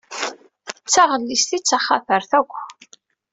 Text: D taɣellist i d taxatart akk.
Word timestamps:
D 0.83 0.87
taɣellist 0.93 1.49
i 1.57 1.59
d 1.59 1.63
taxatart 1.63 2.31
akk. 2.39 2.53